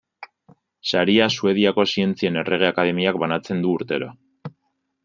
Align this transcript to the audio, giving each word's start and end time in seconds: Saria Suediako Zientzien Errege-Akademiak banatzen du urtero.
Saria 0.91 1.27
Suediako 1.35 1.85
Zientzien 1.93 2.43
Errege-Akademiak 2.45 3.21
banatzen 3.27 3.65
du 3.67 3.77
urtero. 3.79 4.11